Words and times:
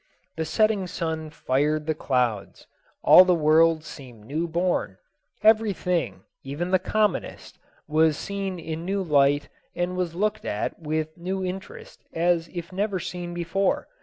The 0.35 0.45
setting 0.45 0.87
sun 0.87 1.29
fired 1.29 1.85
the 1.85 1.93
clouds. 1.93 2.65
All 3.03 3.23
the 3.23 3.35
world 3.35 3.83
seemed 3.83 4.25
new 4.25 4.47
born. 4.47 4.97
Every 5.43 5.73
thing, 5.73 6.23
even 6.43 6.71
the 6.71 6.79
commonest, 6.79 7.59
was 7.87 8.17
seen 8.17 8.57
in 8.57 8.83
new 8.83 9.03
light 9.03 9.47
and 9.75 9.95
was 9.95 10.15
looked 10.15 10.43
at 10.43 10.79
with 10.79 11.15
new 11.19 11.45
interest 11.45 12.03
as 12.13 12.47
if 12.47 12.73
never 12.73 12.97
seen 12.99 13.35
before. 13.35 13.87